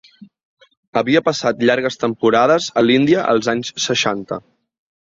[1.01, 4.43] Havia passat llargues temporades a l'Índia als anys seixanta.